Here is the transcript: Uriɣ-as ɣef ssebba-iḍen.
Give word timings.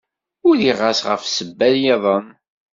Uriɣ-as 0.47 0.99
ɣef 1.07 1.21
ssebba-iḍen. 1.25 2.25